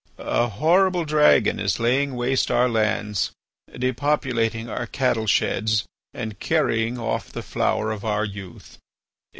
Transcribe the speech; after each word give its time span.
A 0.17 0.47
horrible 0.47 1.05
dragon 1.05 1.59
is 1.59 1.79
laying 1.79 2.15
waste 2.15 2.49
our 2.49 2.67
lands, 2.67 3.29
depopulating 3.71 4.67
our 4.67 4.87
cattle 4.87 5.27
sheds, 5.27 5.85
and 6.11 6.39
carrying 6.39 6.97
off 6.97 7.31
the 7.31 7.43
flower 7.43 7.91
of 7.91 8.03
our 8.03 8.25
youth. 8.25 8.79